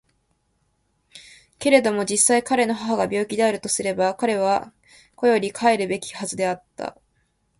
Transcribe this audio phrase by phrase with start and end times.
[1.59, 4.73] けれども実際彼の母が病気であるとすれば彼は
[5.15, 6.97] 固より帰るべきはずであった。